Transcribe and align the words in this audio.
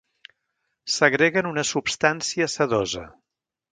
Segreguen 0.93 1.49
una 1.51 1.65
substància 1.73 2.49
sedosa. 2.55 3.05